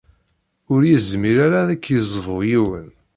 [0.73, 2.87] Ur yezmir ara ad ak-yezbu yiwen.